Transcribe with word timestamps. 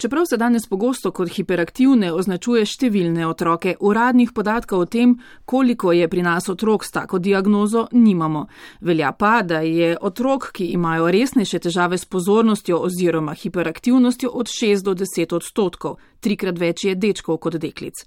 Čeprav 0.00 0.24
se 0.30 0.36
danes 0.36 0.66
pogosto 0.66 1.10
kot 1.12 1.28
hiperaktivne 1.28 2.08
označuje 2.16 2.62
številne 2.64 3.26
otroke, 3.28 3.74
uradnih 3.84 4.30
podatkov 4.32 4.86
o 4.86 4.86
tem, 4.88 5.10
koliko 5.44 5.92
je 5.92 6.06
pri 6.08 6.22
nas 6.24 6.48
otrok 6.48 6.86
s 6.88 6.94
tako 6.94 7.18
diagnozo, 7.20 7.82
nimamo. 7.92 8.46
Velja 8.80 9.10
pa, 9.12 9.42
da 9.44 9.60
je 9.60 9.98
otrok, 10.00 10.46
ki 10.56 10.70
imajo 10.72 11.10
resnejše 11.12 11.60
težave 11.66 11.98
s 12.00 12.08
pozornostjo 12.08 12.78
oziroma 12.80 13.34
hiperaktivnostjo 13.36 14.32
od 14.32 14.48
6 14.48 14.86
do 14.88 14.96
10 14.96 15.36
odstotkov, 15.36 15.98
trikrat 16.20 16.58
več 16.58 16.84
je 16.84 16.94
dečkov 16.94 17.38
kot 17.40 17.56
deklic. 17.60 18.04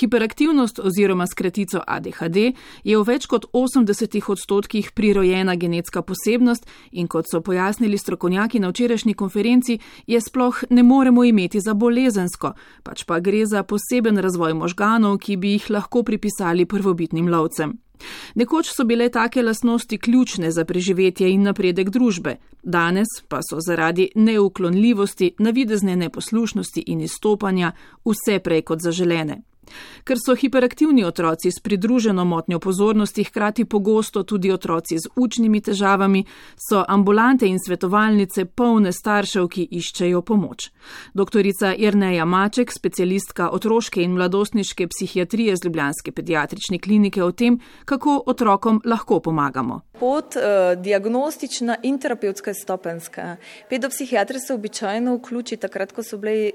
Hiperaktivnost 0.00 0.80
oziroma 0.80 1.26
skratico 1.26 1.82
ADHD 1.86 2.52
je 2.84 2.96
v 2.96 3.04
več 3.06 3.26
kot 3.26 3.48
80 3.52 4.18
odstotkih 4.32 4.92
prirojena 4.94 5.56
genetska 5.56 6.02
posebnost 6.02 6.66
in 6.92 7.08
kot 7.08 7.30
so 7.30 7.40
pojasnili 7.40 7.98
strokovnjaki 7.98 8.60
na 8.60 8.70
včerajšnji 8.70 9.14
konferenci, 9.14 9.78
je 10.06 10.20
sploh 10.20 10.64
ne 10.70 10.82
moremo 10.82 11.24
imeti 11.24 11.60
za 11.60 11.74
bolezensko, 11.74 12.54
pač 12.82 13.04
pa 13.04 13.20
gre 13.20 13.46
za 13.46 13.62
poseben 13.62 14.18
razvoj 14.18 14.54
možganov, 14.54 15.18
ki 15.18 15.36
bi 15.36 15.56
jih 15.56 15.70
lahko 15.70 16.02
pripisali 16.02 16.66
prvobitnim 16.66 17.28
lovcem. 17.28 17.85
Nekoč 18.34 18.70
so 18.76 18.84
bile 18.84 19.08
take 19.08 19.42
lasnosti 19.42 19.98
ključne 19.98 20.50
za 20.50 20.64
preživetje 20.64 21.30
in 21.32 21.42
napredek 21.42 21.90
družbe, 21.90 22.36
danes 22.62 23.06
pa 23.28 23.40
so 23.42 23.60
zaradi 23.60 24.10
neuklonljivosti, 24.14 25.34
navidezne 25.38 25.96
neposlušnosti 25.96 26.84
in 26.86 27.00
izstopanja 27.00 27.72
vse 28.04 28.38
prej 28.38 28.62
kot 28.62 28.80
zaželene. 28.80 29.42
Ker 30.04 30.16
so 30.20 30.34
hiperaktivni 30.34 31.04
otroci 31.04 31.50
s 31.50 31.60
pridruženo 31.60 32.24
motnjo 32.24 32.58
pozornosti 32.58 33.24
hkrati 33.24 33.64
pogosto 33.64 34.22
tudi 34.22 34.52
otroci 34.52 34.98
z 34.98 35.08
učnimi 35.16 35.60
težavami, 35.60 36.24
so 36.70 36.84
ambulante 36.88 37.46
in 37.46 37.58
svetovalnice 37.58 38.44
polne 38.44 38.92
staršev, 38.92 39.48
ki 39.48 39.68
iščejo 39.70 40.22
pomoč. 40.22 40.70
Doktorica 41.14 41.74
Irneja 41.74 42.24
Maček, 42.24 42.72
specialistka 42.72 43.50
otroške 43.50 44.02
in 44.02 44.14
mladostniške 44.14 44.88
psihiatrije 44.88 45.56
z 45.56 45.64
Ljubljanske 45.64 46.12
pediatrične 46.12 46.78
klinike 46.78 47.24
o 47.24 47.32
tem, 47.32 47.60
kako 47.84 48.22
otrokom 48.26 48.80
lahko 48.84 49.20
pomagamo. 49.20 49.80
Pot 49.96 50.36
uh, 50.36 50.42
diagnostična 50.82 51.76
in 51.82 51.98
terapevtska 51.98 52.50
je 52.50 52.54
stopenska. 52.54 53.36
Pedopsihiatri 53.70 54.38
se 54.38 54.54
običajno 54.54 55.14
vključi 55.16 55.56
takrat, 55.56 55.92
ko 55.92 56.02
so 56.02 56.18
bile 56.20 56.50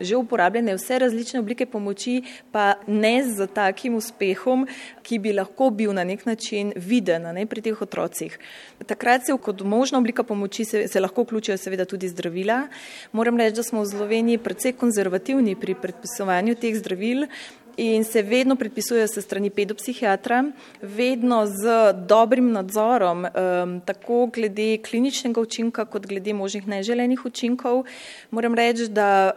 že 0.00 0.16
uporabljene 0.16 0.74
vse 0.76 0.98
različne 0.98 1.40
oblike 1.40 1.66
pomoči, 1.66 2.22
pa 2.52 2.74
ne 2.86 3.24
z 3.24 3.46
takim 3.54 3.94
uspehom, 3.96 4.66
ki 5.02 5.18
bi 5.18 5.32
lahko 5.32 5.70
bil 5.70 5.94
na 5.96 6.04
nek 6.04 6.26
način 6.26 6.72
viden 6.76 7.24
ne, 7.34 7.46
pri 7.46 7.64
teh 7.64 7.82
otrocih. 7.82 8.38
Takrat 8.86 9.24
se 9.26 9.32
kot 9.42 9.62
možna 9.64 9.98
oblika 9.98 10.22
pomoči 10.22 10.64
se, 10.64 10.88
se 10.88 11.00
lahko 11.00 11.24
vključijo 11.24 11.56
seveda 11.56 11.84
tudi 11.84 12.08
zdravila. 12.08 12.66
Moram 13.12 13.40
reči, 13.40 13.56
da 13.56 13.62
smo 13.62 13.80
v 13.82 13.88
Sloveniji 13.94 14.38
precej 14.38 14.76
konzervativni 14.76 15.56
pri 15.56 15.74
predpisovanju 15.74 16.54
teh 16.54 16.76
zdravil 16.76 17.26
in 17.78 18.04
se 18.04 18.22
vedno 18.22 18.56
predpisujejo 18.56 19.06
se 19.06 19.22
strani 19.22 19.50
pedopsihiatra, 19.50 20.44
vedno 20.82 21.46
z 21.46 21.92
dobrim 22.08 22.50
nadzorom, 22.52 23.26
tako 23.84 24.26
glede 24.26 24.78
kliničnega 24.82 25.40
učinka, 25.40 25.84
kot 25.84 26.06
glede 26.06 26.34
možnih 26.34 26.66
neželenih 26.66 27.24
učinkov. 27.24 27.84
Moram 28.30 28.54
reči, 28.54 28.88
da 28.88 29.30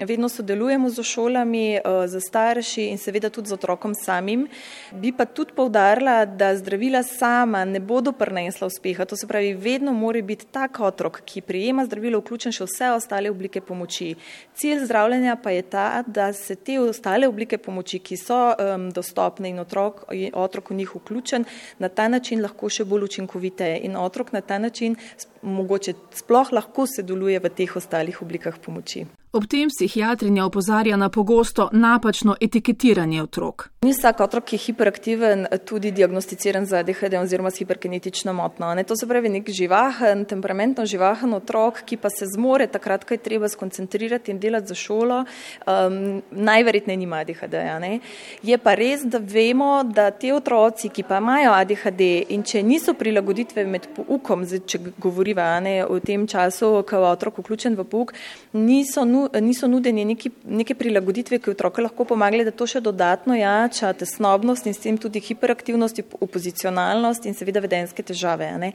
vedno 0.00 0.28
sodelujemo 0.28 0.90
z 0.90 1.02
šolami, 1.02 1.80
z 2.06 2.20
starši 2.20 2.86
in 2.94 2.98
seveda 2.98 3.30
tudi 3.30 3.48
z 3.48 3.58
otrokom 3.60 3.94
samim. 3.94 4.46
Bi 4.92 5.12
pa 5.12 5.24
tudi 5.24 5.52
povdarila, 5.52 6.24
da 6.24 6.56
zdravila 6.56 7.02
sama 7.02 7.64
ne 7.64 7.80
bodo 7.80 8.12
prinesla 8.12 8.66
uspeha. 8.72 9.04
To 9.04 9.16
se 9.16 9.26
pravi, 9.26 9.52
vedno 9.54 9.92
mora 9.92 10.22
biti 10.22 10.46
tak 10.46 10.80
otrok, 10.80 11.20
ki 11.24 11.44
prijema 11.44 11.84
zdravilo, 11.84 12.24
vključen 12.24 12.56
še 12.56 12.64
vse 12.64 12.90
ostale 12.96 13.30
oblike 13.30 13.60
pomoči. 13.60 14.14
Cilj 14.56 14.86
zdravljenja 14.86 15.36
pa 15.36 15.50
je 15.50 15.62
ta, 15.62 16.02
da 16.06 16.32
se 16.32 16.56
te 16.56 16.80
ostale 16.80 17.28
oblike 17.28 17.58
pomoči 17.58 17.81
pomoči, 17.82 17.98
ki 17.98 18.16
so 18.16 18.54
um, 18.54 18.90
dostopne 18.90 19.48
in 19.48 19.58
otrok, 19.58 20.06
otrok 20.32 20.70
v 20.70 20.74
njih 20.74 20.94
vključen, 20.94 21.44
na 21.78 21.88
ta 21.88 22.08
način 22.08 22.42
lahko 22.42 22.68
še 22.68 22.84
bolj 22.84 23.04
učinkovite 23.04 23.80
in 23.82 23.96
otrok 23.96 24.32
na 24.32 24.40
ta 24.40 24.58
način 24.58 24.96
mogoče 25.42 25.94
sploh 26.14 26.52
lahko 26.52 26.86
sodeluje 26.86 27.40
v 27.40 27.48
teh 27.50 27.76
ostalih 27.76 28.22
oblikah 28.22 28.58
pomoči. 28.58 29.06
Ob 29.32 29.46
tem 29.48 29.68
psihiatrinja 29.72 30.44
opozarja 30.44 30.96
na 30.96 31.08
pogosto 31.08 31.68
napačno 31.72 32.34
etiketiranje 32.40 33.22
otrok. 33.22 33.68
Ni 33.82 33.90
vsak 33.92 34.18
otrok, 34.20 34.44
ki 34.44 34.58
je 34.58 34.60
hiperaktiven, 34.66 35.46
tudi 35.64 35.90
diagnosticiran 35.90 36.66
za 36.68 36.82
ADHD 36.84 37.16
oziroma 37.16 37.50
s 37.50 37.62
hiperkinetično 37.62 38.32
motno. 38.32 38.74
Ne? 38.74 38.84
To 38.84 38.96
se 38.96 39.08
pravi 39.08 39.30
nek 39.32 39.48
živahen, 39.50 40.26
temperamentno 40.28 40.84
živahen 40.86 41.32
otrok, 41.34 41.80
ki 41.88 41.96
pa 41.96 42.10
se 42.12 42.28
zmore 42.28 42.66
takrat, 42.66 43.06
ko 43.08 43.14
je 43.14 43.22
treba 43.24 43.48
skoncentrirati 43.48 44.30
in 44.30 44.38
delati 44.38 44.68
za 44.68 44.74
šolo, 44.74 45.22
um, 45.24 46.22
najverjetneje 46.30 46.96
nima 46.96 47.22
ADHD. 47.24 47.56
Ne? 47.80 47.98
Je 48.42 48.58
pa 48.58 48.76
res, 48.76 49.08
da 49.08 49.18
vemo, 49.18 49.80
da 49.82 50.10
te 50.10 50.34
otroci, 50.34 50.92
ki 50.92 51.06
pa 51.08 51.22
imajo 51.24 51.56
ADHD 51.56 52.04
in 52.36 52.44
če 52.44 52.62
niso 52.62 52.92
prilagoditve 52.94 53.64
med 53.64 53.88
poukom, 53.96 54.44
če 54.44 54.78
govoriva 55.00 55.48
ne, 55.64 55.78
o 55.88 55.98
tem 56.04 56.28
času, 56.28 56.84
ko 56.84 57.00
je 57.00 57.10
otrok 57.16 57.40
vključen 57.40 57.80
v 57.80 57.88
pouk, 57.88 58.12
niso 58.52 59.08
nujno 59.08 59.21
niso 59.40 59.68
nudeni 59.68 60.04
neki, 60.04 60.30
neke 60.44 60.74
prilagoditve, 60.74 61.38
ki 61.38 61.50
otroka 61.50 61.82
lahko 61.82 62.04
pomagali, 62.08 62.44
da 62.44 62.50
to 62.50 62.66
še 62.66 62.80
dodatno 62.80 63.36
jača 63.36 63.92
tesnobnost 63.92 64.66
in 64.66 64.74
s 64.74 64.82
tem 64.82 64.98
tudi 64.98 65.20
hiperaktivnost, 65.20 66.00
opozicionalnost 66.20 67.26
in 67.26 67.34
seveda 67.38 67.62
vedenske 67.64 68.02
težave. 68.02 68.50
Ne. 68.58 68.72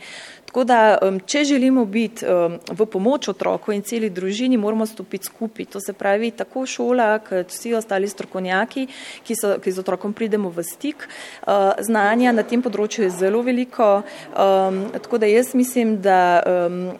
Tako 0.48 0.64
da, 0.68 0.80
če 1.26 1.44
želimo 1.52 1.86
biti 1.86 2.26
v 2.26 2.88
pomoč 2.92 3.30
otroku 3.34 3.74
in 3.76 3.84
celi 3.84 4.10
družini, 4.10 4.58
moramo 4.58 4.86
stopiti 4.86 5.28
skupaj. 5.28 5.72
To 5.74 5.82
se 5.84 5.94
pravi 5.94 6.32
tako 6.32 6.66
šola, 6.66 7.10
kot 7.26 7.52
vsi 7.52 7.74
ostali 7.78 8.08
strokovnjaki, 8.10 8.88
ki, 9.28 9.36
so, 9.36 9.56
ki 9.64 9.72
z 9.72 9.84
otrokom 9.84 10.14
pridemo 10.16 10.50
v 10.54 10.64
stik. 10.64 11.08
Uh, 11.08 11.76
znanja 11.84 12.32
na 12.36 12.44
tem 12.48 12.62
področju 12.64 13.06
je 13.06 13.14
zelo 13.18 13.42
veliko, 13.46 14.02
tako 14.34 15.18
da 15.18 15.30
jaz 15.30 15.54
mislim, 15.58 15.98
da 16.02 16.42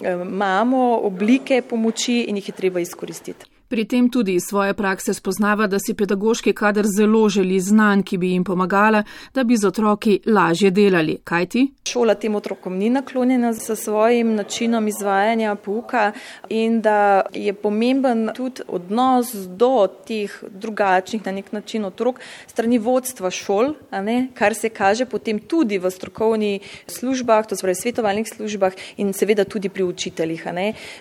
imamo 0.02 1.00
oblike 1.04 1.62
pomoči 1.62 2.24
in 2.28 2.40
jih 2.40 2.50
je 2.50 2.56
treba 2.56 2.80
izkoristiti. 2.80 3.37
Pri 3.68 3.84
tem 3.86 4.10
tudi 4.10 4.34
iz 4.34 4.44
svoje 4.48 4.74
prakse 4.74 5.14
spoznava, 5.14 5.66
da 5.68 5.76
si 5.80 5.94
pedagoški 5.94 6.54
kader 6.54 6.86
zelo 6.88 7.30
želi 7.30 7.60
znanj, 7.60 8.04
ki 8.08 8.18
bi 8.18 8.30
jim 8.32 8.44
pomagala, 8.44 9.04
da 9.36 9.44
bi 9.44 9.58
z 9.58 9.68
otroki 9.68 10.22
lažje 10.26 10.72
delali. 10.72 11.18
Kaj 11.24 11.46
ti? 11.46 11.64
Šola 11.88 12.16
tem 12.16 12.36
otrokom 12.36 12.78
ni 12.80 12.90
naklonjena 12.90 13.52
s 13.54 13.76
svojim 13.76 14.36
načinom 14.36 14.88
izvajanja 14.88 15.56
pouka 15.56 16.12
in 16.50 16.80
da 16.82 17.26
je 17.34 17.54
pomemben 17.54 18.30
tudi 18.36 18.64
odnos 18.68 19.34
do 19.34 19.88
teh 20.08 20.32
drugačnih 20.48 21.26
na 21.26 21.32
nek 21.32 21.52
način 21.52 21.86
otrok 21.86 22.22
strani 22.48 22.80
vodstva 22.80 23.32
šol, 23.32 23.74
kar 24.34 24.56
se 24.56 24.70
kaže 24.70 25.06
potem 25.06 25.40
tudi 25.40 25.78
v 25.78 25.92
strokovnih 25.92 26.84
službah, 26.88 27.48
to 27.48 27.60
pravi 27.60 27.76
svetovalnih 27.76 28.32
službah 28.32 28.80
in 28.98 29.12
seveda 29.14 29.44
tudi 29.44 29.70
pri 29.70 29.84
učiteljih. 29.84 30.48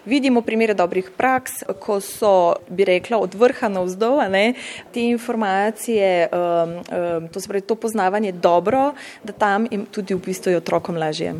Vidimo 0.04 0.42
primere 0.42 0.74
dobrih 0.74 1.10
praks, 1.16 1.62
ko 1.78 2.00
so 2.00 2.55
bi 2.68 2.84
rekla, 2.84 3.18
od 3.18 3.34
vrha 3.34 3.68
na 3.68 3.82
vzdolj, 3.82 4.54
te 4.92 5.02
informacije, 5.02 6.28
um, 6.32 6.70
um, 6.70 7.28
to, 7.28 7.40
spravi, 7.40 7.60
to 7.60 7.74
poznavanje 7.74 8.32
dobro, 8.32 8.92
da 9.24 9.32
tam 9.32 9.66
jim 9.70 9.86
tudi 9.90 10.14
v 10.14 10.20
bistvu 10.26 10.50
je 10.50 10.56
otrokom 10.56 10.96
lažje. 10.96 11.34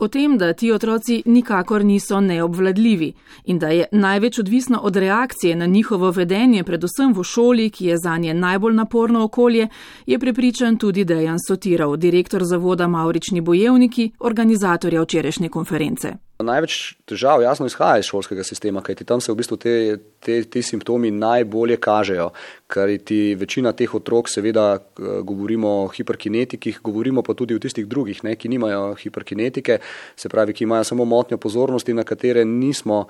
O 0.00 0.08
tem, 0.08 0.38
da 0.38 0.52
ti 0.52 0.72
otroci 0.72 1.22
nikakor 1.26 1.84
niso 1.84 2.20
neobvladljivi 2.20 3.12
in 3.44 3.58
da 3.58 3.68
je 3.68 3.86
največ 3.92 4.38
odvisno 4.38 4.78
od 4.78 4.96
reakcije 4.96 5.56
na 5.56 5.66
njihovo 5.66 6.10
vedenje, 6.10 6.64
predvsem 6.64 7.12
v 7.12 7.24
šoli, 7.24 7.70
ki 7.70 7.86
je 7.86 7.98
za 7.98 8.16
nje 8.16 8.34
najbolj 8.34 8.74
naporno 8.74 9.24
okolje, 9.24 9.68
je 10.06 10.18
prepričan 10.18 10.76
tudi 10.76 11.04
Dejan 11.04 11.38
Sotirov, 11.48 11.96
direktor 11.96 12.44
zavoda 12.44 12.88
Maurični 12.88 13.40
bojevniki, 13.40 14.10
organizatorja 14.20 15.02
včerajšnje 15.02 15.48
konference. 15.48 16.29
Največ 16.42 16.94
težav 17.08 17.42
jasno 17.42 17.66
izhaja 17.66 18.00
iz 18.00 18.08
šolskega 18.08 18.44
sistema, 18.44 18.82
kajti 18.82 19.04
tam 19.04 19.20
se 19.20 19.32
v 19.32 19.38
bistvu 19.40 19.56
te, 19.60 19.74
te, 20.24 20.42
te 20.44 20.62
simptomi 20.62 21.10
najbolje 21.10 21.76
kažejo, 21.80 22.30
ker 22.70 22.92
ti 23.04 23.34
večina 23.34 23.72
teh 23.76 23.94
otrok, 23.94 24.28
seveda 24.30 24.78
govorimo 25.26 25.68
o 25.84 25.88
hiperkinetikih, 25.88 26.80
govorimo 26.84 27.22
pa 27.26 27.34
tudi 27.34 27.54
o 27.54 27.62
tistih 27.62 27.86
drugih, 27.88 28.22
ne, 28.24 28.36
ki 28.38 28.48
nimajo 28.48 28.94
hiperkinetike, 29.00 29.78
se 30.16 30.28
pravi, 30.28 30.54
ki 30.54 30.64
imajo 30.64 30.84
samo 30.84 31.04
motnjo 31.04 31.38
pozornosti, 31.38 31.94
na 31.94 32.04
katere 32.04 32.44
nismo, 32.44 33.04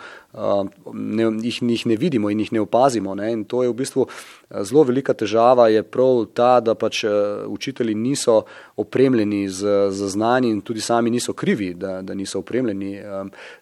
ne, 0.94 1.28
jih, 1.44 1.60
jih 1.62 1.86
ne 1.92 1.96
vidimo 2.00 2.30
in 2.30 2.40
jih 2.40 2.52
ne 2.56 2.64
opazimo. 2.64 3.14
Ne, 3.14 3.32
in 3.36 3.44
to 3.44 3.62
je 3.64 3.72
v 3.72 3.76
bistvu 3.82 4.06
zelo 4.50 4.84
velika 4.88 5.14
težava, 5.14 5.68
je 5.68 5.82
prav 5.82 6.24
ta, 6.34 6.52
da 6.64 6.74
pač 6.74 7.04
učitelji 7.46 7.94
niso 7.94 8.40
opremljeni 8.80 9.44
z, 9.48 9.76
z 9.90 10.10
znanji 10.14 10.50
in 10.50 10.60
tudi 10.64 10.80
sami 10.80 11.10
niso 11.10 11.32
krivi, 11.36 11.74
da, 11.74 12.00
da 12.02 12.14
niso 12.14 12.40
opremljeni. 12.40 12.96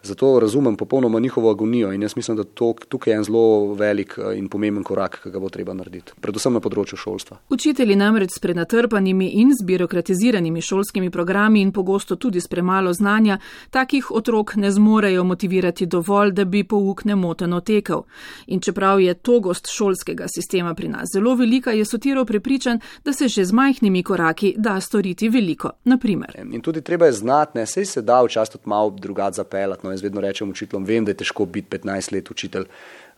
Zato 0.03 0.39
razumem 0.41 0.77
popolnoma 0.77 1.21
njihovo 1.21 1.51
agonijo 1.51 1.93
in 1.93 2.03
jaz 2.03 2.17
mislim, 2.17 2.37
da 2.37 2.45
to, 2.45 2.75
tukaj 2.89 3.13
je 3.13 3.17
en 3.17 3.25
zelo 3.25 3.75
velik 3.75 4.19
in 4.37 4.49
pomemben 4.49 4.85
korak, 4.85 5.21
ki 5.23 5.31
ga 5.35 5.43
bo 5.43 5.49
treba 5.49 5.75
narediti. 5.75 5.88
Narediti, 5.89 6.13
predvsem 6.21 6.53
na 6.53 6.61
področju 6.61 6.99
šolstva. 7.01 7.39
Učitelji 7.55 7.97
namreč 7.97 8.37
s 8.37 8.43
prenatrpanimi 8.43 9.31
in 9.41 9.53
zbirokratiziranimi 9.57 10.63
šolskimi 10.63 11.11
programi 11.11 11.63
in 11.63 11.73
pogosto 11.73 12.17
tudi 12.17 12.41
s 12.41 12.49
premalo 12.49 12.93
znanja 12.93 13.39
takih 13.71 14.11
otrok 14.11 14.57
ne 14.57 14.71
zmorejo 14.71 15.25
motivirati 15.25 15.87
dovolj, 15.87 16.33
da 16.37 16.45
bi 16.45 16.65
pouk 16.65 17.05
nemoteno 17.05 17.61
tekel. 17.61 18.05
In 18.47 18.61
čeprav 18.61 19.01
je 19.01 19.15
togost 19.15 19.69
šolskega 19.73 20.29
sistema 20.29 20.75
pri 20.75 20.89
nas 20.89 21.09
zelo 21.15 21.35
velika, 21.35 21.73
je 21.73 21.85
Sotirov 21.85 22.27
prepričan, 22.27 22.81
da 23.05 23.13
se 23.13 23.29
že 23.29 23.45
z 23.45 23.53
majhnimi 23.53 24.03
koraki 24.03 24.55
da 24.57 24.81
storiti 24.81 25.29
veliko. 25.29 25.71
Naprimer. 25.85 26.37
In 26.53 26.61
tudi 26.61 26.83
treba 26.83 27.07
je 27.07 27.13
znati, 27.13 27.59
ne, 27.59 27.67
sej 27.67 27.85
se 27.85 28.03
da 28.03 28.23
včasih 28.23 28.59
tudi 28.59 28.69
malo 28.69 28.91
drugače 28.91 29.41
zapeljati. 29.43 29.87
No, 29.87 29.91
jaz 29.91 30.03
vedno 30.03 30.21
rečem 30.21 30.51
učiteljem, 30.51 30.85
vem, 30.85 31.05
da 31.05 31.11
je 31.11 31.23
težko 31.23 31.47
biti 31.47 31.79
15 31.79 32.13
let 32.13 32.31
učitelj. 32.31 32.67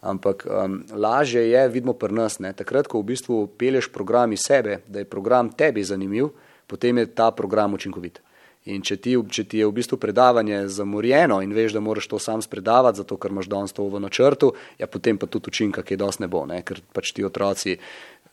Ampak 0.00 0.46
um, 0.48 0.80
lažje 0.96 1.42
je, 1.50 1.68
vidimo 1.68 1.92
pri 1.92 2.14
nas, 2.16 2.38
ne, 2.40 2.54
takrat, 2.56 2.88
ko 2.88 3.02
v 3.02 3.12
bistvu 3.12 3.42
peleš 3.60 3.90
program 3.92 4.32
iz 4.32 4.46
sebe, 4.46 4.80
da 4.88 5.02
je 5.02 5.08
program 5.08 5.50
tebi 5.52 5.84
zanimiv, 5.84 6.30
potem 6.66 6.98
je 6.98 7.10
ta 7.14 7.30
program 7.30 7.74
učinkovit. 7.76 8.22
In 8.68 8.82
če 8.84 8.96
ti, 9.00 9.14
če 9.16 9.44
ti 9.48 9.60
je 9.60 9.66
v 9.68 9.72
bistvu 9.72 9.96
predavanje 9.96 10.66
zamorjeno 10.68 11.40
in 11.40 11.52
veš, 11.56 11.72
da 11.72 11.80
moraš 11.80 12.08
to 12.08 12.18
sam 12.20 12.42
spredavati, 12.44 13.00
zato 13.00 13.16
ker 13.16 13.32
imaš 13.32 13.48
danes 13.48 13.72
to 13.72 13.86
v 13.88 14.00
načrtu, 14.00 14.52
ja 14.78 14.86
potem 14.86 15.18
pa 15.18 15.26
tudi 15.26 15.48
učinka, 15.48 15.82
ki 15.82 15.96
je 15.96 16.00
dosti 16.00 16.24
ne 16.24 16.28
bo, 16.28 16.44
ne, 16.48 16.60
ker 16.64 16.80
pač 16.92 17.12
ti 17.16 17.24
otroci 17.24 17.78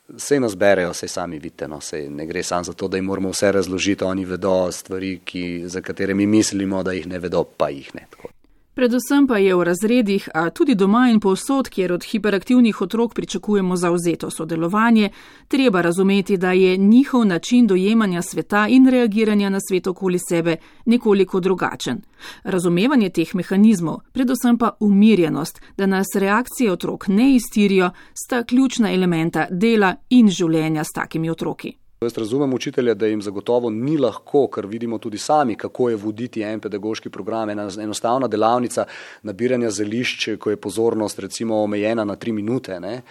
vse 0.07 0.39
nas 0.39 0.55
berejo, 0.55 0.91
vse 0.91 1.07
sami 1.07 1.39
vidite, 1.39 1.67
no, 1.67 1.79
vse 1.83 2.09
ne 2.09 2.25
gre 2.25 2.43
samo 2.43 2.63
za 2.63 2.73
to, 2.73 2.87
da 2.87 2.97
jim 2.97 3.05
moramo 3.05 3.29
vse 3.29 3.51
razložiti, 3.51 4.03
oni 4.03 4.25
vedo 4.25 4.71
stvari, 4.71 5.19
ki, 5.25 5.63
za 5.67 5.81
katere 5.81 6.13
mi 6.13 6.25
mislimo, 6.25 6.83
da 6.83 6.95
jih 6.95 7.07
ne 7.07 7.19
vedo, 7.19 7.43
pa 7.43 7.69
jih 7.69 7.95
ne. 7.95 8.07
Tako. 8.11 8.36
Predvsem 8.77 9.25
pa 9.27 9.37
je 9.37 9.55
v 9.55 9.63
razredih, 9.63 10.29
a 10.33 10.49
tudi 10.49 10.75
doma 10.75 11.07
in 11.09 11.17
povsod, 11.19 11.65
kjer 11.69 11.93
od 11.93 12.03
hiperaktivnih 12.03 12.81
otrok 12.81 13.13
pričakujemo 13.13 13.75
zauzeto 13.75 14.29
sodelovanje, 14.29 15.09
treba 15.47 15.81
razumeti, 15.81 16.37
da 16.37 16.51
je 16.51 16.77
njihov 16.77 17.25
način 17.25 17.67
dojemanja 17.67 18.21
sveta 18.21 18.67
in 18.69 18.89
reagiranja 18.89 19.49
na 19.49 19.59
svet 19.69 19.87
okoli 19.87 20.19
sebe 20.19 20.55
nekoliko 20.85 21.39
drugačen. 21.39 22.01
Razumevanje 22.43 23.09
teh 23.09 23.35
mehanizmov, 23.35 23.97
predvsem 24.13 24.57
pa 24.57 24.69
umirjenost, 24.79 25.61
da 25.77 25.85
nas 25.85 26.07
reakcije 26.15 26.71
otrok 26.71 27.07
ne 27.07 27.35
iztirijo, 27.35 27.89
sta 28.13 28.43
ključna 28.43 28.93
elementa 28.93 29.47
dela 29.49 29.95
in 30.09 30.29
življenja 30.29 30.83
s 30.83 30.93
takimi 30.93 31.29
otroki. 31.29 31.77
Jaz 32.01 32.17
razumem 32.17 32.53
učitelje, 32.53 32.93
da 32.95 33.07
jim 33.07 33.21
zagotovo 33.21 33.69
ni 33.69 33.95
lahko, 33.97 34.43
ker 34.53 34.65
vidimo 34.65 34.97
tudi 34.97 35.17
sami, 35.17 35.55
kako 35.55 35.89
je 35.89 35.95
voditi 35.95 36.41
en 36.45 36.59
pedagoški 36.59 37.09
program, 37.09 37.49
ena 37.49 37.63
enostavna 37.81 38.27
delavnica 38.27 38.85
nabiranja 39.23 39.71
zelišč, 39.73 40.27
ko 40.39 40.53
je 40.53 40.59
pozornost 40.61 41.19
recimo 41.19 41.63
omejena 41.63 42.05
na 42.05 42.15
tri 42.15 42.31
minute. 42.31 42.77
Ne. 42.79 43.01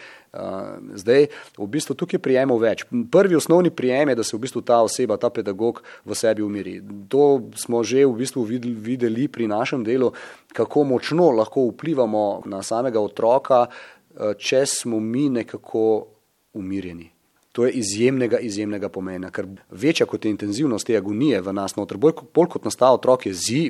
Zdaj, 0.95 1.27
v 1.59 1.67
bistvu 1.67 1.97
tukaj 1.99 2.23
prijemov 2.23 2.63
več. 2.63 2.85
Prvi 3.11 3.35
osnovni 3.35 3.75
prijem 3.75 4.15
je, 4.15 4.17
da 4.21 4.25
se 4.25 4.37
v 4.37 4.41
bistvu 4.47 4.63
ta 4.63 4.79
oseba, 4.87 5.19
ta 5.19 5.33
pedagog 5.35 5.83
v 6.05 6.15
sebi 6.15 6.47
umiri. 6.47 6.79
To 7.11 7.43
smo 7.59 7.83
že 7.83 8.07
v 8.07 8.15
bistvu 8.23 8.47
videli 8.47 9.27
pri 9.27 9.51
našem 9.51 9.83
delu, 9.83 10.13
kako 10.55 10.85
močno 10.85 11.33
lahko 11.35 11.67
vplivamo 11.73 12.47
na 12.47 12.63
samega 12.63 13.03
otroka, 13.03 13.67
če 14.39 14.63
smo 14.67 15.03
mi 15.03 15.27
nekako 15.29 16.07
umirjeni. 16.55 17.16
To 17.57 17.65
je 17.65 17.73
izjemnega, 17.73 18.37
izjemnega 18.45 18.91
pomena, 18.93 19.31
ker 19.33 19.47
večja 19.71 20.05
kot 20.07 20.25
je 20.25 20.31
intenzivnost 20.31 20.87
te 20.87 20.97
agonije 20.99 21.41
v 21.41 21.55
nas, 21.57 21.73
noter, 21.79 21.97
bolj, 21.97 22.19
bolj 22.37 22.51
kot 22.53 22.69
nastaja 22.69 22.99
otrok, 22.99 23.25
je 23.31 23.33
zi, 23.33 23.61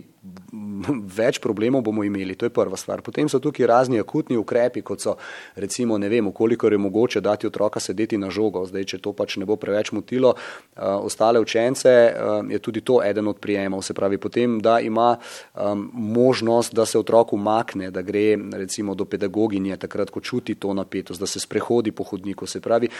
več 1.18 1.38
problemov 1.42 1.84
bomo 1.86 2.04
imeli. 2.04 2.34
To 2.34 2.48
je 2.48 2.52
prva 2.54 2.76
stvar. 2.76 3.02
Potem 3.06 3.28
so 3.30 3.38
tukaj 3.42 3.66
razni 3.66 4.00
akutni 4.00 4.36
ukrepi, 4.36 4.82
kot 4.86 5.04
so 5.04 5.16
recimo, 5.54 5.98
ne 5.98 6.08
vem, 6.10 6.32
koliko 6.32 6.68
je 6.68 6.78
mogoče 6.78 7.20
dati 7.20 7.46
otroka 7.46 7.80
sedeti 7.80 8.18
na 8.18 8.30
žogo. 8.30 8.64
Zdaj, 8.66 8.84
če 8.92 9.00
to 9.04 9.12
pač 9.16 9.36
ne 9.40 9.46
bo 9.46 9.56
preveč 9.60 9.92
motilo 9.94 10.34
uh, 10.34 10.98
ostale 11.06 11.40
učence, 11.40 11.92
uh, 12.10 12.42
je 12.50 12.58
tudi 12.58 12.82
to 12.82 12.98
eden 13.04 13.28
od 13.28 13.38
prijemov. 13.38 13.84
Se 13.86 13.94
pravi, 13.94 14.18
potem, 14.18 14.58
da 14.60 14.78
ima 14.80 15.16
um, 15.54 15.86
možnost, 15.94 16.74
da 16.74 16.86
se 16.86 16.98
otrok 16.98 17.32
umakne, 17.36 17.90
da 17.90 18.02
gre 18.02 18.36
recimo 18.58 18.94
do 18.94 19.06
pedagoginje, 19.06 19.76
takrat, 19.86 20.10
ko 20.10 20.20
čuti 20.20 20.58
to 20.58 20.74
napetost, 20.74 21.20
da 21.20 21.26
se 21.26 21.40
sprehodi 21.40 21.94
po 21.94 22.04
hodniku. 22.04 22.46
Se 22.46 22.60
pravi, 22.60 22.90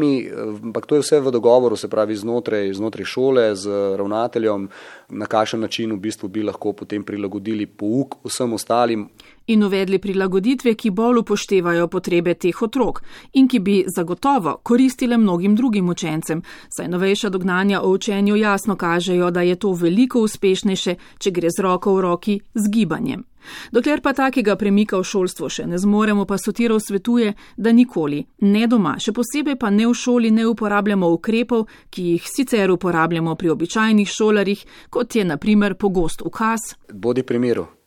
prijemi, 0.00 0.30
ampak 0.62 0.86
to 0.86 0.94
je 0.94 1.00
vse 1.00 1.20
v 1.20 1.30
dogovoru, 1.30 1.76
se 1.76 1.88
pravi, 1.88 2.16
znotraj, 2.16 2.72
znotraj 2.74 3.04
šole, 3.04 3.56
z 3.56 3.70
ravnateljem, 3.96 4.68
na 5.08 5.26
kakšen 5.26 5.60
način 5.60 5.92
v 5.92 5.98
bistvu 6.00 6.28
bi 6.28 6.42
lahko 6.42 6.72
potem 6.72 7.04
prilagodili 7.04 7.66
pouk 7.66 8.16
vsem 8.24 8.52
ostalim. 8.52 9.08
In 9.46 9.64
uvedli 9.64 9.98
prilagoditve, 9.98 10.74
ki 10.74 10.90
bolj 10.90 11.18
upoštevajo 11.20 11.88
potrebe 11.88 12.34
teh 12.34 12.62
otrok 12.62 13.02
in 13.32 13.48
ki 13.48 13.58
bi 13.58 13.84
zagotovo 13.86 14.60
koristile 14.62 15.18
mnogim 15.18 15.56
drugim 15.56 15.88
učencem, 15.88 16.42
saj 16.68 16.88
novejša 16.88 17.28
dognanja 17.28 17.82
o 17.82 17.90
učenju 17.90 18.36
jasno 18.36 18.76
kažejo, 18.76 19.30
da 19.30 19.42
je 19.42 19.56
to 19.56 19.72
veliko 19.72 20.20
uspešnejše, 20.20 20.94
če 21.18 21.30
gre 21.30 21.50
z 21.50 21.62
roko 21.62 21.94
v 21.94 22.00
roki 22.00 22.40
z 22.54 22.70
gibanjem. 22.70 23.29
Dokler 23.72 24.00
pa 24.00 24.12
takega 24.12 24.56
premika 24.56 24.98
v 24.98 25.06
šolstvo 25.06 25.48
še 25.48 25.66
ne 25.66 25.78
zmoremo, 25.78 26.26
pa 26.26 26.38
Sotirov 26.38 26.80
svetuje, 26.80 27.34
da 27.56 27.72
nikoli, 27.72 28.22
ne 28.46 28.66
doma, 28.66 28.96
še 29.00 29.14
posebej 29.16 29.58
pa 29.60 29.70
ne 29.70 29.88
v 29.88 29.96
šoli, 29.96 30.30
ne 30.30 30.46
uporabljamo 30.46 31.10
ukrepov, 31.16 31.66
ki 31.90 32.14
jih 32.14 32.30
sicer 32.30 32.70
uporabljamo 32.70 33.34
pri 33.34 33.52
običajnih 33.56 34.08
šolarjih, 34.08 34.64
kot 34.90 35.16
je 35.16 35.24
naprimer 35.24 35.74
pogost 35.74 36.22
ukaz. 36.22 36.74
Bodi 36.92 37.22
primeru. 37.22 37.79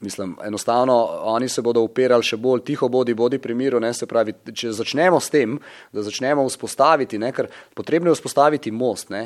Mislim, 0.00 0.36
enostavno 0.44 1.08
oni 1.22 1.48
se 1.48 1.62
bodo 1.62 1.80
upirali 1.82 2.22
še 2.22 2.36
bolj 2.38 2.60
tiho, 2.68 2.86
bodi, 2.88 3.16
bodi 3.18 3.40
pri 3.42 3.54
miru. 3.58 3.80
Ne, 3.82 3.90
pravi, 4.06 4.34
če 4.54 4.70
začnemo 4.76 5.18
s 5.18 5.32
tem, 5.34 5.56
da 5.90 6.04
začnemo 6.06 6.44
vzpostaviti, 6.46 7.18
ne, 7.18 7.32
ker 7.34 7.48
potrebno 7.74 8.12
je 8.12 8.14
vzpostaviti 8.14 8.70
most. 8.70 9.10
Ne, 9.10 9.24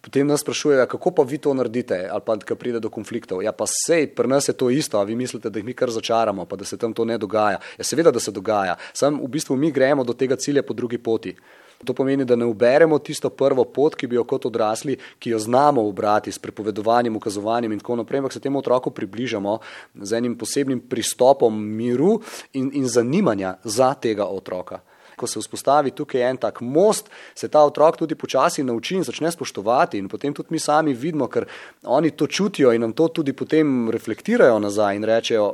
potem 0.00 0.24
nas 0.24 0.40
sprašujejo, 0.40 0.88
kako 0.88 1.12
pa 1.12 1.28
vi 1.28 1.42
to 1.44 1.52
naredite, 1.52 2.00
ali 2.08 2.24
pa 2.24 2.38
kaj 2.40 2.56
pride 2.56 2.80
do 2.80 2.88
konfliktov. 2.88 3.44
Ja, 3.44 3.52
pa 3.52 3.68
sej, 3.68 4.08
pri 4.16 4.32
nas 4.32 4.48
je 4.48 4.56
to 4.56 4.70
isto, 4.72 4.96
a 4.96 5.04
vi 5.04 5.12
mislite, 5.18 5.52
da 5.52 5.60
jih 5.60 5.68
mi 5.68 5.76
kar 5.76 5.92
začaramo, 5.92 6.48
pa 6.48 6.56
da 6.56 6.64
se 6.64 6.80
tam 6.80 6.96
to 6.96 7.04
ne 7.04 7.20
dogaja. 7.20 7.60
Ja, 7.76 7.84
seveda, 7.84 8.08
da 8.08 8.20
se 8.20 8.32
dogaja. 8.32 8.78
Sam 8.96 9.20
v 9.20 9.28
bistvu 9.36 9.60
mi 9.60 9.68
gremo 9.76 10.08
do 10.08 10.16
tega 10.16 10.40
cilja 10.40 10.64
po 10.64 10.72
drugi 10.72 10.96
poti. 10.96 11.36
To 11.84 11.94
pomeni, 11.94 12.24
da 12.24 12.36
ne 12.36 12.44
uberemo 12.44 12.98
tisto 12.98 13.30
prvo 13.30 13.64
pot, 13.64 13.94
ki 13.94 14.08
bi 14.10 14.16
jo 14.18 14.24
kot 14.26 14.48
odrasli, 14.48 14.96
ki 15.22 15.30
jo 15.30 15.38
znamo 15.38 15.84
obrati 15.86 16.32
s 16.32 16.38
prepovedovanjem, 16.42 17.16
ukazovanjem 17.16 17.72
in 17.72 17.78
tako 17.78 17.96
naprej, 18.02 18.18
ampak 18.18 18.32
se 18.32 18.40
temu 18.40 18.58
otroku 18.58 18.90
približamo 18.90 19.58
z 19.94 20.18
enim 20.18 20.34
posebnim 20.38 20.80
pristopom 20.80 21.54
miru 21.54 22.18
in, 22.52 22.70
in 22.74 22.88
zanimanja 22.88 23.54
za 23.64 23.94
tega 23.94 24.26
otroka. 24.26 24.80
Ko 25.18 25.26
se 25.26 25.38
vzpostavi 25.38 25.90
tukaj 25.90 26.22
en 26.30 26.36
tak 26.36 26.60
most, 26.60 27.10
se 27.34 27.48
ta 27.48 27.62
otrok 27.66 27.96
tudi 27.98 28.14
počasi 28.14 28.62
nauči 28.62 28.98
in 28.98 29.06
začne 29.06 29.30
spoštovati, 29.34 29.98
in 29.98 30.08
potem 30.08 30.34
tudi 30.34 30.54
mi 30.54 30.58
sami 30.58 30.94
vidimo, 30.94 31.26
ker 31.30 31.46
oni 31.82 32.10
to 32.10 32.26
čutijo 32.26 32.72
in 32.74 32.80
nam 32.80 32.92
to 32.92 33.08
tudi 33.08 33.32
potem 33.32 33.90
reflektirajo 33.90 34.58
nazaj 34.58 34.96
in 34.96 35.04
rečejo: 35.04 35.52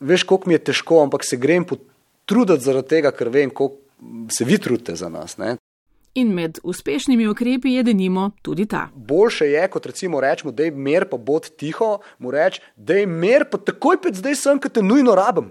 Veš, 0.00 0.22
koliko 0.26 0.50
mi 0.50 0.54
je 0.54 0.64
težko, 0.70 1.02
ampak 1.02 1.24
se 1.24 1.36
grem 1.36 1.64
potruditi 1.64 2.64
zaradi 2.64 2.88
tega, 2.88 3.10
ker 3.14 3.30
vem, 3.30 3.50
koliko 3.50 3.81
se 4.28 4.44
vi 4.44 4.58
trudite 4.58 4.94
za 4.94 5.08
nas. 5.08 5.36
Ne? 5.36 5.56
In 6.14 6.34
med 6.34 6.58
uspešnimi 6.62 7.28
ukrepi 7.28 7.72
je 7.72 7.82
denimo 7.82 8.30
tudi 8.42 8.66
ta. 8.66 8.88
Boljše 8.94 9.46
je, 9.46 9.68
kot 9.68 9.86
recimo 9.86 10.20
rečemo, 10.20 10.52
da 10.52 10.66
je 10.66 10.70
mer, 10.70 11.08
pa 11.08 11.16
bod 11.16 11.48
tiho, 11.56 11.98
mu 12.18 12.30
reči, 12.30 12.60
da 12.76 12.94
je 13.00 13.06
mer, 13.06 13.46
pa 13.50 13.58
takoj 13.58 13.96
pet 14.02 14.20
zdaj 14.20 14.36
sem, 14.36 14.60
ki 14.60 14.68
te 14.68 14.82
nujno 14.84 15.14
rabim. 15.16 15.48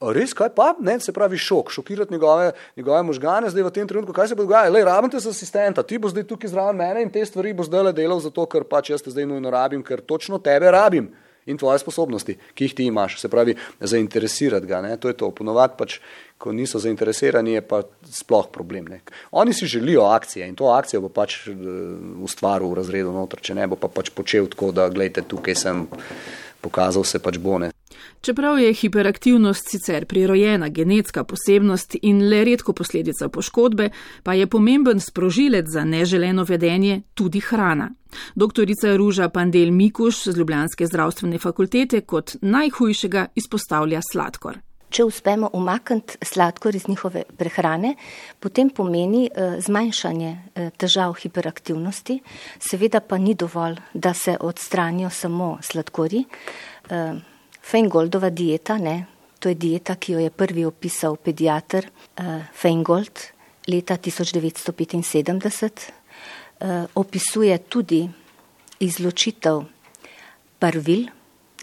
A 0.00 0.12
res, 0.16 0.32
kaj 0.36 0.52
pa? 0.56 0.74
Ne, 0.80 0.98
se 1.00 1.12
pravi 1.12 1.36
šok, 1.40 1.72
šokirati 1.72 2.12
njegove, 2.12 2.52
njegove 2.76 3.02
možgane, 3.08 3.50
zdaj 3.52 3.66
v 3.66 3.72
tem 3.76 3.88
trenutku, 3.88 4.12
kaj 4.16 4.28
se 4.28 4.36
bo 4.36 4.44
dogajalo, 4.44 4.76
le 4.76 4.84
rabim 4.84 5.10
te 5.12 5.20
za 5.20 5.32
asistenta, 5.32 5.82
ti 5.82 5.98
bo 5.98 6.08
zdaj 6.08 6.24
tukaj 6.28 6.52
zraven 6.52 6.76
mene 6.76 7.02
in 7.04 7.12
te 7.12 7.24
stvari 7.24 7.52
bo 7.56 7.64
zdaj 7.64 7.88
le 7.88 7.96
delal 7.96 8.20
zato, 8.20 8.46
ker 8.48 8.64
pač 8.68 8.92
jaz 8.92 9.04
te 9.04 9.12
zdaj 9.12 9.28
nujno 9.28 9.52
rabim, 9.52 9.84
ker 9.84 10.00
točno 10.00 10.40
tebe 10.40 10.72
rabim 10.72 11.10
in 11.50 11.58
tvoje 11.58 11.82
sposobnosti, 11.82 12.36
ki 12.54 12.68
jih 12.68 12.74
ti 12.76 12.86
imaš, 12.88 13.18
se 13.20 13.28
pravi, 13.28 13.56
zainteresirati 13.80 14.66
ga. 14.66 14.80
Ne? 14.84 14.96
To 15.00 15.10
je 15.10 15.16
to. 15.18 15.30
Ponovadi 15.34 15.78
pač, 15.78 15.98
ko 16.40 16.54
niso 16.56 16.80
zainteresirani, 16.82 17.58
je 17.58 17.64
pa 17.66 17.82
sploh 18.10 18.48
problem. 18.52 18.88
Ne? 18.90 19.00
Oni 19.30 19.54
si 19.56 19.66
želijo 19.70 20.06
akcije 20.10 20.48
in 20.48 20.56
to 20.56 20.70
akcijo 20.72 21.02
bo 21.04 21.12
pač 21.12 21.42
uh, 21.48 21.56
ustvaril 22.24 22.70
v 22.70 22.80
razredu 22.80 23.12
noter, 23.14 23.42
če 23.42 23.58
ne 23.58 23.66
bo 23.70 23.80
pa 23.80 23.90
pač 23.92 24.12
počel 24.14 24.48
tako, 24.50 24.72
da 24.72 24.88
gledajte, 24.88 25.26
tukaj 25.28 25.58
sem 25.58 25.84
pokazal 26.60 27.04
se 27.04 27.18
pač 27.22 27.38
bone. 27.38 27.72
Čeprav 28.20 28.58
je 28.58 28.72
hiperaktivnost 28.72 29.70
sicer 29.70 30.06
prirojena 30.06 30.68
genetska 30.68 31.24
posebnost 31.24 31.96
in 32.02 32.28
le 32.28 32.44
redko 32.44 32.72
posledica 32.72 33.28
poškodbe, 33.28 33.90
pa 34.22 34.34
je 34.34 34.46
pomemben 34.46 35.00
sprožilec 35.00 35.66
za 35.68 35.84
neželeno 35.84 36.44
vedenje 36.44 37.02
tudi 37.14 37.40
hrana. 37.40 37.90
Doktorica 38.34 38.96
Ruža 38.96 39.28
Pandel 39.28 39.70
Mikuš 39.70 40.24
z 40.24 40.38
Ljubljanske 40.38 40.86
zdravstvene 40.86 41.38
fakultete 41.38 42.00
kot 42.00 42.36
najhujšega 42.42 43.26
izpostavlja 43.34 44.00
sladkor. 44.12 44.58
Če 44.90 45.04
uspemo 45.06 45.52
umakniti 45.54 46.18
sladkor 46.26 46.74
iz 46.74 46.88
njihove 46.88 47.22
prehrane, 47.38 47.94
potem 48.42 48.72
pomeni 48.74 49.28
eh, 49.28 49.60
zmanjšanje 49.62 50.30
eh, 50.30 50.70
težav 50.76 51.14
hiperaktivnosti. 51.22 52.18
Seveda 52.58 53.00
pa 53.00 53.18
ni 53.18 53.36
dovolj, 53.38 53.78
da 53.94 54.14
se 54.14 54.34
odstranijo 54.40 55.10
samo 55.10 55.58
sladkori. 55.62 56.24
Eh, 57.70 57.72
Feingoldova 57.72 58.30
dieta, 58.30 58.78
ne, 58.78 59.06
To 59.40 59.48
je 59.48 59.54
dieta, 59.54 59.96
ki 59.96 60.12
jo 60.12 60.18
je 60.20 60.30
prvi 60.30 60.64
opisal 60.68 61.16
pediatr 61.16 61.86
uh, 61.88 62.42
Feingold 62.52 63.20
leta 63.72 63.96
1975. 63.96 65.88
Uh, 66.60 66.84
opisuje 66.94 67.58
tudi 67.58 68.10
izločitev 68.84 69.62
barvil 70.60 71.06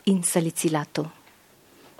in 0.05 0.23
salicilatov. 0.23 1.05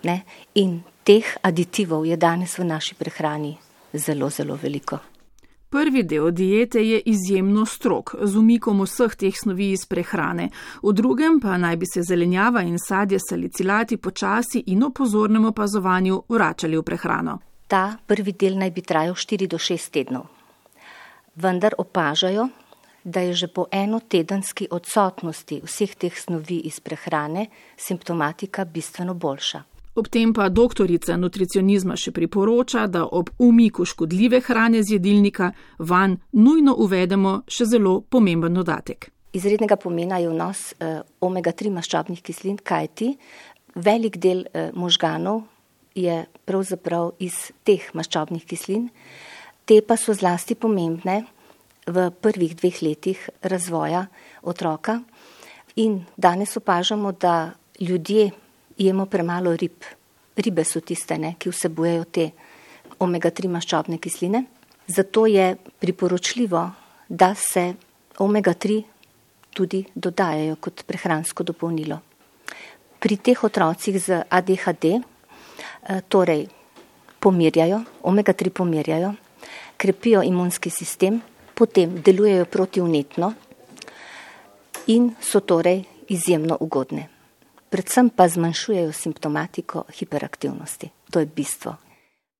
Ne? 0.04 0.24
In 0.56 0.82
teh 1.06 1.38
aditivov 1.46 2.06
je 2.10 2.18
danes 2.18 2.58
v 2.58 2.66
naši 2.66 2.98
prehrani 2.98 3.54
zelo, 3.94 4.30
zelo 4.30 4.58
veliko. 4.58 5.17
Prvi 5.70 6.04
del 6.04 6.32
diete 6.32 6.80
je 6.80 7.02
izjemno 7.06 7.66
strok, 7.66 8.16
z 8.24 8.38
umikom 8.38 8.82
vseh 8.86 9.16
teh 9.16 9.36
snovi 9.36 9.74
iz 9.76 9.84
prehrane, 9.86 10.48
v 10.84 10.94
drugem 10.96 11.42
pa 11.44 11.58
naj 11.58 11.76
bi 11.76 11.86
se 11.86 12.04
zelenjava 12.08 12.62
in 12.64 12.78
sadje 12.80 13.20
salicilati 13.20 13.98
počasi 13.98 14.64
in 14.68 14.84
o 14.84 14.90
pozornem 14.90 15.46
opazovanju 15.46 16.22
vračali 16.30 16.78
v 16.78 16.84
prehrano. 16.84 17.40
Ta 17.68 17.98
prvi 18.08 18.32
del 18.32 18.56
naj 18.56 18.72
bi 18.72 18.82
trajal 18.82 19.14
4 19.14 19.48
do 19.48 19.58
6 19.58 19.92
tednov. 19.92 20.26
Vendar 21.36 21.76
opažajo, 21.78 22.48
da 23.04 23.20
je 23.20 23.34
že 23.34 23.48
po 23.48 23.66
enotedenski 23.72 24.68
odsotnosti 24.72 25.62
vseh 25.64 25.96
teh 25.96 26.16
snovi 26.16 26.64
iz 26.64 26.80
prehrane 26.80 27.48
simptomatika 27.78 28.66
bistveno 28.66 29.14
boljša. 29.14 29.64
Ob 29.98 30.08
tem 30.14 30.30
pa 30.30 30.46
doktorica 30.54 31.16
nutricionizma 31.18 31.96
še 31.98 32.12
priporoča, 32.14 32.84
da 32.86 33.08
ob 33.10 33.32
umiku 33.42 33.82
škodljive 33.82 34.44
hrane 34.46 34.84
z 34.86 34.94
jedilnika 35.00 35.50
van 35.80 36.20
nujno 36.38 36.76
uvedemo 36.78 37.40
še 37.50 37.66
zelo 37.66 37.96
pomemben 38.06 38.54
dodatek. 38.54 39.10
Izrednega 39.34 39.74
pomena 39.82 40.22
je 40.22 40.30
vnos 40.30 40.62
eh, 40.78 41.02
omega-3 41.02 41.74
maščobnih 41.80 42.22
kislin, 42.22 42.62
kajti 42.62 43.16
velik 43.74 44.22
del 44.22 44.46
eh, 44.46 44.70
možganov 44.78 45.48
je 45.98 46.22
pravzaprav 46.46 47.16
iz 47.18 47.48
teh 47.66 47.90
maščobnih 47.98 48.46
kislin. 48.46 48.92
Te 49.66 49.82
pa 49.82 49.98
so 49.98 50.14
zlasti 50.14 50.54
pomembne 50.54 51.24
v 51.90 52.10
prvih 52.22 52.54
dveh 52.54 52.84
letih 52.86 53.30
razvoja 53.42 54.06
otroka 54.46 55.02
in 55.76 56.04
danes 56.18 56.54
opažamo, 56.54 57.18
da 57.18 57.56
ljudje 57.82 58.30
jemo 58.78 59.06
premalo 59.06 59.56
rib. 59.56 59.84
Ribe 60.38 60.64
so 60.64 60.82
tiste, 60.82 61.18
ne, 61.18 61.36
ki 61.40 61.50
vsebujejo 61.50 62.04
te 62.14 62.28
omega-3 63.02 63.50
maščobne 63.50 63.98
kisline. 63.98 64.44
Zato 64.88 65.26
je 65.28 65.56
priporočljivo, 65.80 66.62
da 67.10 67.34
se 67.36 67.74
omega-3 68.20 68.84
tudi 69.54 69.84
dodajajo 69.96 70.60
kot 70.62 70.86
prehransko 70.86 71.44
dopolnilo. 71.44 72.00
Pri 73.00 73.18
teh 73.18 73.44
otrocih 73.44 73.98
z 74.02 74.22
ADHD 74.30 74.86
eh, 74.94 75.02
torej 76.08 76.46
pomirjajo, 77.20 77.82
omega-3 78.04 78.54
pomirjajo, 78.54 79.14
krepijo 79.78 80.22
imunski 80.24 80.70
sistem, 80.70 81.22
potem 81.54 81.98
delujejo 82.02 82.46
protivnetno 82.46 83.34
in 84.88 85.12
so 85.22 85.42
torej 85.42 85.84
izjemno 86.14 86.58
ugodne 86.62 87.17
predvsem 87.70 88.10
pa 88.10 88.28
zmanjšujejo 88.28 88.92
simptomatiko 88.92 89.84
hiperaktivnosti. 90.00 90.90
To 91.12 91.20
je 91.20 91.26
bistvo 91.26 91.76